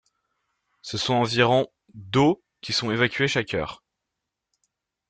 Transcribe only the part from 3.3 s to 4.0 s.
heure.